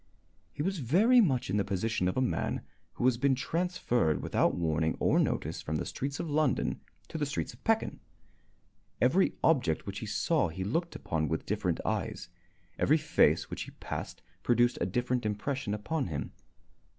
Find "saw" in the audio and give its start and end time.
10.07-10.47